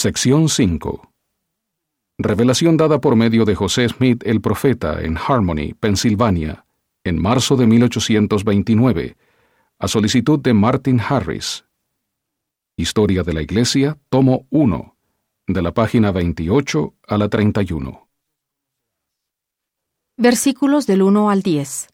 [0.00, 1.12] Sección 5.
[2.18, 6.64] Revelación dada por medio de José Smith el profeta en Harmony, Pensilvania,
[7.02, 9.16] en marzo de 1829,
[9.76, 11.64] a solicitud de Martin Harris.
[12.76, 14.96] Historia de la Iglesia, tomo 1,
[15.48, 18.08] de la página 28 a la 31.
[20.16, 21.88] Versículos del 1 al 10.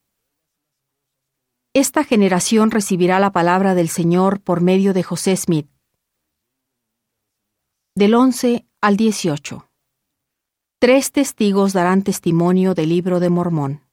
[1.73, 5.74] Esta generación recibirá la palabra del Señor por medio de José Smith.
[7.97, 9.71] Del 11 al 18.
[10.81, 13.85] Tres testigos darán testimonio del libro de Mormón.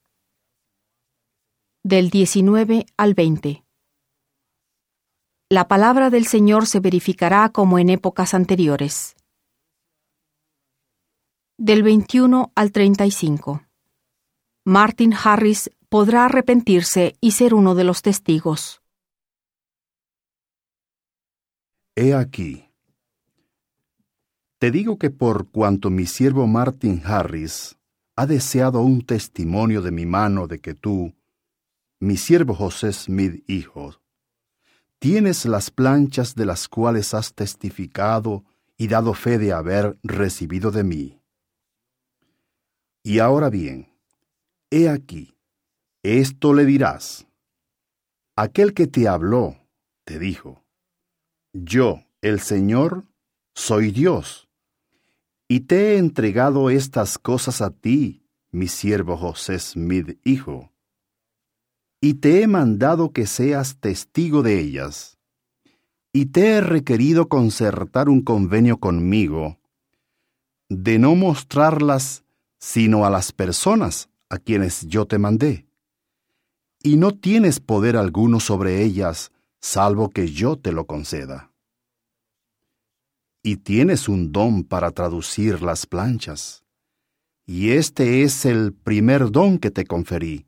[1.84, 3.64] Del 19 al 20.
[5.52, 9.16] La palabra del Señor se verificará como en épocas anteriores.
[11.60, 13.68] Del 21 al 35.
[14.66, 18.82] Martin Harris podrá arrepentirse y ser uno de los testigos.
[21.96, 22.71] He aquí.
[24.62, 27.80] Te digo que por cuanto mi siervo Martin Harris
[28.16, 31.16] ha deseado un testimonio de mi mano de que tú,
[32.00, 34.00] mi siervo José Smith hijo,
[35.00, 38.44] tienes las planchas de las cuales has testificado
[38.78, 41.20] y dado fe de haber recibido de mí.
[43.02, 43.92] Y ahora bien,
[44.70, 45.36] he aquí,
[46.04, 47.26] esto le dirás.
[48.36, 49.58] Aquel que te habló,
[50.04, 50.64] te dijo,
[51.52, 53.06] yo, el Señor,
[53.56, 54.51] soy Dios,
[55.52, 60.72] y te he entregado estas cosas a ti, mi siervo José Smith, hijo
[62.02, 65.20] y te he mandado que seas testigo de ellas.
[66.12, 69.60] Y te he requerido concertar un convenio conmigo,
[70.68, 72.24] de no mostrarlas
[72.58, 75.68] sino a las personas a quienes yo te mandé.
[76.84, 81.51] Y no tienes poder alguno sobre ellas, salvo que yo te lo conceda.
[83.44, 86.64] Y tienes un don para traducir las planchas.
[87.46, 90.46] Y este es el primer don que te conferí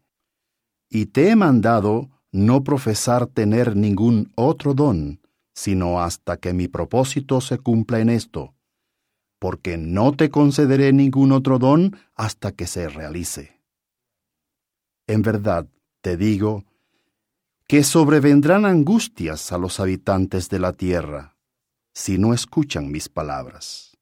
[0.94, 5.20] y te he mandado no profesar tener ningún otro don,
[5.56, 8.54] sino hasta que mi propósito se cumpla en esto,
[9.40, 13.60] porque no te concederé ningún otro don hasta que se realice.
[15.08, 15.68] En verdad,
[16.02, 16.64] te digo,
[17.68, 21.33] que sobrevendrán angustias a los habitantes de la tierra,
[21.94, 23.98] si no escuchan mis palabras.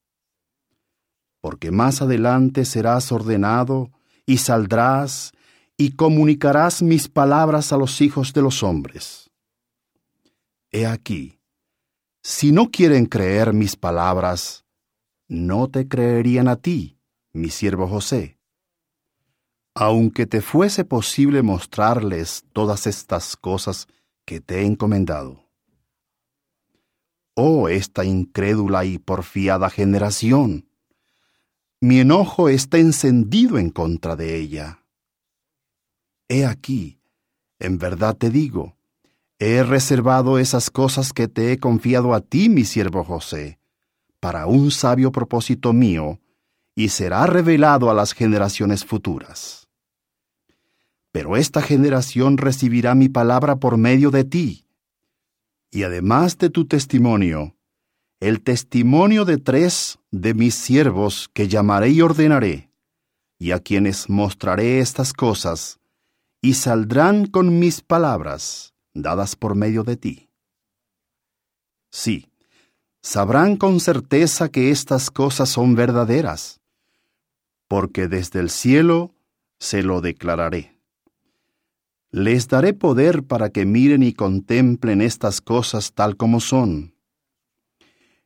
[1.40, 3.90] Porque más adelante serás ordenado
[4.26, 5.32] y saldrás
[5.76, 9.30] y comunicarás mis palabras a los hijos de los hombres.
[10.70, 11.40] He aquí,
[12.22, 14.64] si no quieren creer mis palabras,
[15.28, 16.98] no te creerían a ti,
[17.32, 18.38] mi siervo José.
[19.74, 23.88] Aunque te fuese posible mostrarles todas estas cosas
[24.24, 25.41] que te he encomendado.
[27.34, 30.68] Oh, esta incrédula y porfiada generación,
[31.80, 34.84] mi enojo está encendido en contra de ella
[36.28, 37.00] He aquí,
[37.58, 38.76] en verdad te digo,
[39.38, 43.58] he reservado esas cosas que te he confiado a ti, mi siervo José,
[44.20, 46.20] para un sabio propósito mío,
[46.74, 49.68] y será revelado a las generaciones futuras.
[51.10, 54.66] Pero esta generación recibirá mi palabra por medio de ti,
[55.72, 57.56] y además de tu testimonio,
[58.20, 62.70] el testimonio de tres de mis siervos que llamaré y ordenaré,
[63.38, 65.80] y a quienes mostraré estas cosas,
[66.42, 70.28] y saldrán con mis palabras, dadas por medio de ti.
[71.90, 72.30] Sí,
[73.00, 76.60] sabrán con certeza que estas cosas son verdaderas,
[77.66, 79.14] porque desde el cielo
[79.58, 80.71] se lo declararé.
[82.12, 86.94] Les daré poder para que miren y contemplen estas cosas tal como son.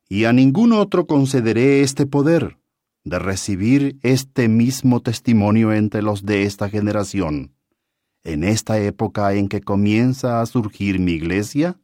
[0.08, 2.58] Y a ningún otro concederé este poder
[3.04, 7.56] de recibir este mismo testimonio entre los de esta generación
[8.26, 11.78] en esta época en que comienza a surgir mi iglesia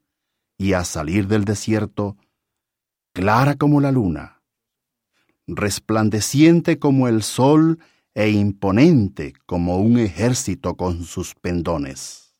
[0.58, 2.16] y a salir del desierto,
[3.12, 4.42] clara como la luna,
[5.46, 7.78] resplandeciente como el sol
[8.14, 12.36] e imponente como un ejército con sus pendones.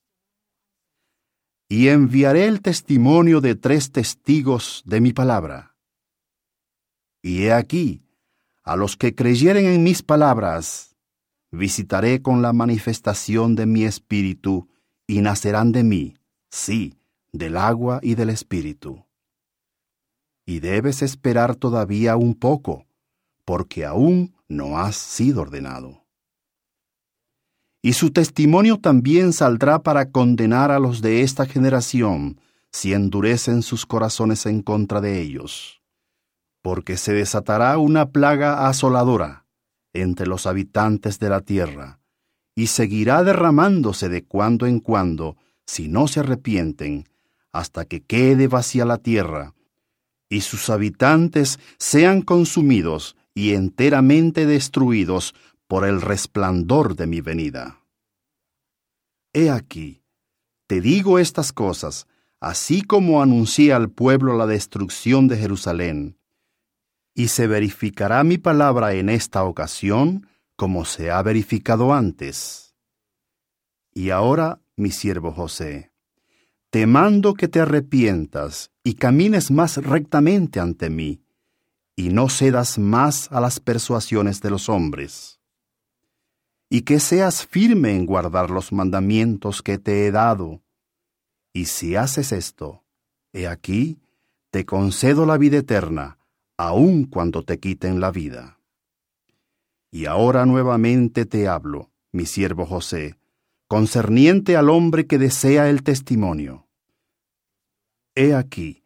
[1.69, 5.77] Y enviaré el testimonio de tres testigos de mi palabra.
[7.23, 8.03] Y he aquí,
[8.63, 10.97] a los que creyeren en mis palabras,
[11.51, 14.69] visitaré con la manifestación de mi espíritu,
[15.07, 16.15] y nacerán de mí,
[16.51, 16.95] sí,
[17.33, 19.05] del agua y del espíritu.
[20.47, 22.87] Y debes esperar todavía un poco,
[23.45, 26.05] porque aún no has sido ordenado.
[27.83, 32.41] Y su testimonio también saldrá para condenar a los de esta generación,
[32.71, 35.83] si endurecen sus corazones en contra de ellos.
[36.63, 39.45] porque se desatará una plaga asoladora
[39.93, 41.99] entre los habitantes de la tierra,
[42.55, 47.09] y seguirá derramándose de cuando en cuando, si no se arrepienten,
[47.53, 49.55] hasta que quede vacía la tierra,
[50.31, 55.35] y sus habitantes sean consumidos y enteramente destruidos
[55.67, 57.81] por el resplandor de mi venida.
[59.33, 60.03] He aquí,
[60.67, 62.07] te digo estas cosas,
[62.41, 66.19] así como anuncié al pueblo la destrucción de Jerusalén,
[67.15, 70.27] y se verificará mi palabra en esta ocasión
[70.57, 72.75] como se ha verificado antes.
[73.95, 75.93] Y ahora, mi siervo José,
[76.71, 81.22] te mando que te arrepientas y camines más rectamente ante mí,
[81.95, 85.41] y no cedas más a las persuasiones de los hombres.
[86.69, 90.63] Y que seas firme en guardar los mandamientos que te he dado.
[91.53, 92.83] Y si haces esto,
[93.33, 94.01] he aquí,
[94.51, 96.19] te concedo la vida eterna,
[96.57, 98.59] aun cuando te quiten la vida.
[99.91, 103.19] Y ahora nuevamente te hablo, mi siervo José,
[103.69, 106.67] concerniente al hombre que desea el testimonio.
[108.15, 108.82] He aquí,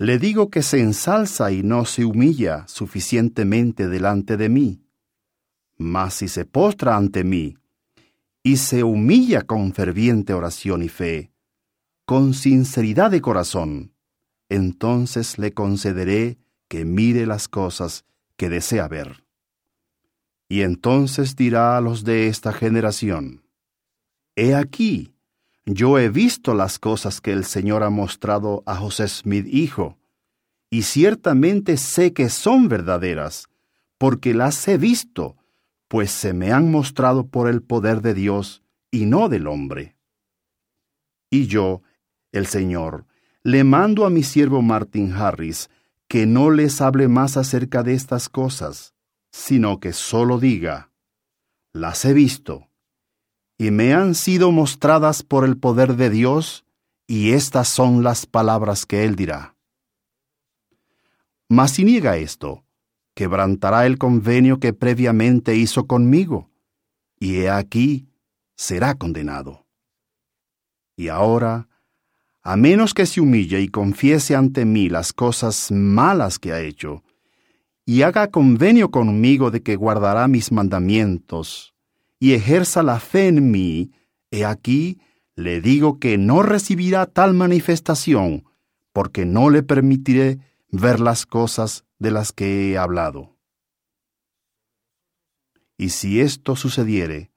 [0.00, 4.82] le digo que se ensalza y no se humilla suficientemente delante de mí.
[5.76, 7.58] Mas si se postra ante mí
[8.42, 11.32] y se humilla con ferviente oración y fe,
[12.06, 13.92] con sinceridad de corazón,
[14.48, 16.38] entonces le concederé
[16.68, 18.06] que mire las cosas
[18.38, 19.26] que desea ver.
[20.48, 23.42] Y entonces dirá a los de esta generación,
[24.34, 25.12] He aquí,
[25.74, 29.98] yo he visto las cosas que el Señor ha mostrado a José Smith hijo,
[30.70, 33.48] y ciertamente sé que son verdaderas,
[33.98, 35.36] porque las he visto,
[35.88, 39.96] pues se me han mostrado por el poder de Dios y no del hombre.
[41.30, 41.82] Y yo,
[42.32, 43.06] el Señor,
[43.42, 45.70] le mando a mi siervo Martin Harris
[46.08, 48.94] que no les hable más acerca de estas cosas,
[49.30, 50.90] sino que solo diga,
[51.72, 52.69] las he visto,
[53.60, 56.64] y me han sido mostradas por el poder de Dios,
[57.06, 59.54] y estas son las palabras que él dirá.
[61.46, 62.64] Mas si niega esto,
[63.14, 66.48] quebrantará el convenio que previamente hizo conmigo,
[67.18, 68.08] y he aquí,
[68.56, 69.66] será condenado.
[70.96, 71.68] Y ahora,
[72.40, 77.04] a menos que se humille y confiese ante mí las cosas malas que ha hecho,
[77.84, 81.74] y haga convenio conmigo de que guardará mis mandamientos,
[82.20, 83.90] y ejerza la fe en mí,
[84.30, 85.00] he aquí,
[85.34, 88.44] le digo que no recibirá tal manifestación,
[88.92, 90.38] porque no le permitiré
[90.70, 93.36] ver las cosas de las que he hablado.
[95.76, 97.32] Y si esto sucediere,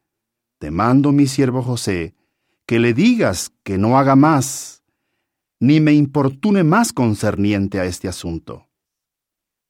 [0.59, 2.13] te mando mi siervo José,
[2.67, 4.83] que le digas que no haga más
[5.63, 8.67] ni me importune más concerniente a este asunto.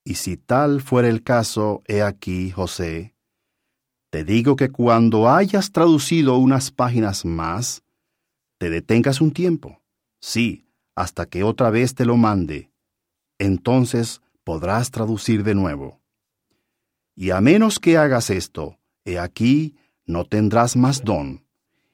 [0.04, 3.13] Y si tal fuera el caso, he aquí, José,
[4.14, 7.82] te digo que cuando hayas traducido unas páginas más,
[8.60, 9.82] te detengas un tiempo,
[10.22, 12.70] sí, hasta que otra vez te lo mande.
[13.40, 16.00] Entonces podrás traducir de nuevo.
[17.16, 21.48] Y a menos que hagas esto, he aquí, no tendrás más don,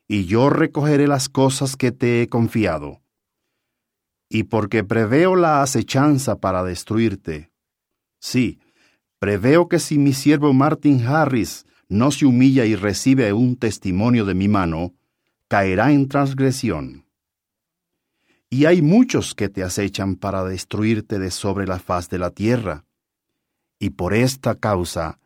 [0.05, 3.01] y yo recogeré las cosas que te he confiado
[4.27, 7.49] y porque preveo la acechanza para destruirte.
[8.19, 8.59] Sí,
[9.19, 14.35] preveo que si mi siervo Martin Harris no se humilla y recibe un testimonio de
[14.35, 14.93] mi mano,
[15.47, 17.05] caerá en transgresión.
[18.51, 22.85] Y hay muchos que te acechan para destruirte de sobre la faz de la tierra.
[23.79, 25.19] Y por esta causa,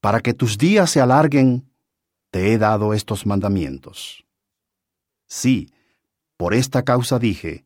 [0.00, 1.68] para que tus días se alarguen,
[2.30, 4.24] te he dado estos mandamientos.
[5.26, 5.72] Sí,
[6.36, 7.64] por esta causa dije,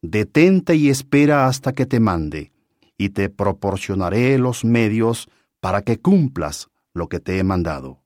[0.00, 2.52] detente y espera hasta que te mande,
[2.96, 5.28] y te proporcionaré los medios
[5.60, 8.04] para que cumplas lo que te he mandado.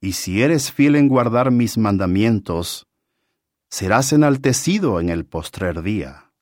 [0.00, 2.86] Y si eres fiel en guardar mis mandamientos,
[3.70, 6.32] serás enaltecido en el postrer día.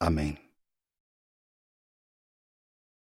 [0.00, 0.47] Amén.